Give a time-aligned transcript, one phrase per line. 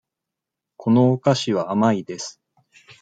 [0.77, 2.41] このお菓子は甘いです。